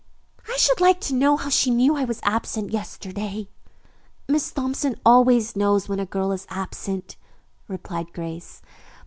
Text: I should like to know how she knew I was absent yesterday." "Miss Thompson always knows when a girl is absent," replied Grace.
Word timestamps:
I 0.51 0.57
should 0.57 0.81
like 0.81 0.99
to 1.01 1.13
know 1.13 1.37
how 1.37 1.49
she 1.51 1.69
knew 1.69 1.95
I 1.95 2.05
was 2.05 2.21
absent 2.23 2.71
yesterday." 2.73 3.47
"Miss 4.27 4.51
Thompson 4.51 4.95
always 5.05 5.55
knows 5.55 5.87
when 5.87 5.99
a 5.99 6.07
girl 6.07 6.31
is 6.31 6.47
absent," 6.49 7.17
replied 7.67 8.11
Grace. 8.11 8.63